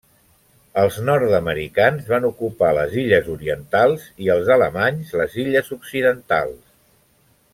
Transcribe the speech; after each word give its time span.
Els 0.83 0.95
nord-americans 1.09 2.07
van 2.13 2.25
ocupar 2.29 2.71
les 2.79 2.95
illes 3.03 3.29
orientals, 3.35 4.07
i 4.27 4.31
els 4.37 4.49
alemanys 4.57 5.13
les 5.23 5.39
illes 5.45 5.73
occidentals. 5.77 6.61